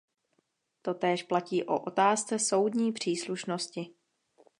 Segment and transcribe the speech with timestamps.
[0.81, 3.89] Totéž platí o otázce soudní příslušnosti.